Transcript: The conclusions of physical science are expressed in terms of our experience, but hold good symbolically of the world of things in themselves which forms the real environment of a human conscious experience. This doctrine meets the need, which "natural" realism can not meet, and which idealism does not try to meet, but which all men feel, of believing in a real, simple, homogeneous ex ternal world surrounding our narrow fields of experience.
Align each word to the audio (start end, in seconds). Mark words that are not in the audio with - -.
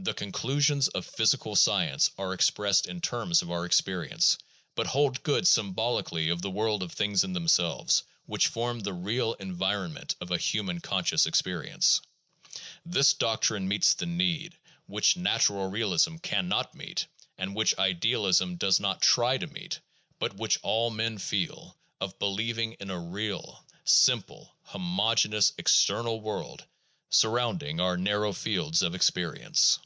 The 0.00 0.14
conclusions 0.14 0.86
of 0.86 1.04
physical 1.04 1.56
science 1.56 2.12
are 2.16 2.32
expressed 2.32 2.86
in 2.86 3.00
terms 3.00 3.42
of 3.42 3.50
our 3.50 3.64
experience, 3.66 4.38
but 4.76 4.86
hold 4.86 5.24
good 5.24 5.44
symbolically 5.48 6.28
of 6.28 6.40
the 6.40 6.52
world 6.52 6.84
of 6.84 6.92
things 6.92 7.24
in 7.24 7.32
themselves 7.32 8.04
which 8.24 8.46
forms 8.46 8.84
the 8.84 8.92
real 8.92 9.32
environment 9.34 10.14
of 10.20 10.30
a 10.30 10.38
human 10.38 10.78
conscious 10.78 11.26
experience. 11.26 12.00
This 12.86 13.12
doctrine 13.12 13.66
meets 13.66 13.94
the 13.94 14.06
need, 14.06 14.56
which 14.86 15.16
"natural" 15.16 15.68
realism 15.68 16.18
can 16.18 16.48
not 16.48 16.76
meet, 16.76 17.06
and 17.36 17.56
which 17.56 17.76
idealism 17.76 18.54
does 18.54 18.78
not 18.78 19.02
try 19.02 19.36
to 19.36 19.48
meet, 19.48 19.80
but 20.20 20.36
which 20.36 20.60
all 20.62 20.90
men 20.90 21.18
feel, 21.18 21.76
of 22.00 22.20
believing 22.20 22.74
in 22.74 22.88
a 22.90 23.00
real, 23.00 23.66
simple, 23.84 24.54
homogeneous 24.62 25.52
ex 25.58 25.72
ternal 25.84 26.20
world 26.20 26.64
surrounding 27.10 27.80
our 27.80 27.96
narrow 27.96 28.32
fields 28.32 28.80
of 28.82 28.94
experience. 28.94 29.80